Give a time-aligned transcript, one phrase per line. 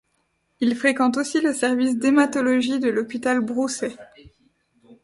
[0.61, 3.95] Il fréquente aussi le service d'hématologie de l'Hôpital Broussais.